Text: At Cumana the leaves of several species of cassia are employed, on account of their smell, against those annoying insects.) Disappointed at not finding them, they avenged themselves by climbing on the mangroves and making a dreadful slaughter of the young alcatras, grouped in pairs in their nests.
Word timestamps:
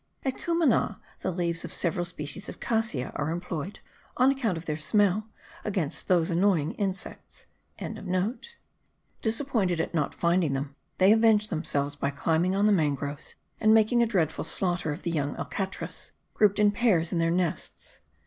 At 0.25 0.41
Cumana 0.41 0.99
the 1.19 1.29
leaves 1.29 1.63
of 1.63 1.71
several 1.71 2.05
species 2.05 2.49
of 2.49 2.59
cassia 2.59 3.11
are 3.15 3.29
employed, 3.29 3.81
on 4.17 4.31
account 4.31 4.57
of 4.57 4.65
their 4.65 4.75
smell, 4.79 5.29
against 5.63 6.07
those 6.07 6.31
annoying 6.31 6.71
insects.) 6.71 7.45
Disappointed 9.21 9.79
at 9.79 9.93
not 9.93 10.15
finding 10.15 10.53
them, 10.53 10.75
they 10.97 11.11
avenged 11.11 11.51
themselves 11.51 11.95
by 11.95 12.09
climbing 12.09 12.55
on 12.55 12.65
the 12.65 12.71
mangroves 12.71 13.35
and 13.59 13.75
making 13.75 14.01
a 14.01 14.07
dreadful 14.07 14.43
slaughter 14.43 14.91
of 14.91 15.03
the 15.03 15.11
young 15.11 15.35
alcatras, 15.35 16.13
grouped 16.33 16.57
in 16.57 16.71
pairs 16.71 17.11
in 17.11 17.19
their 17.19 17.29
nests. 17.29 17.99